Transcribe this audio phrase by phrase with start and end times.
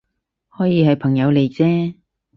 [0.49, 1.93] 可以係朋友嚟啫